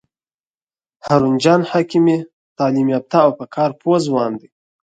[1.05, 2.17] هارون جان حکیمي
[2.57, 4.49] تعلیم یافته او په کار پوه ځوان دی.